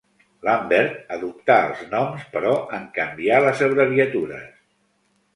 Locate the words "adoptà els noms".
1.17-2.23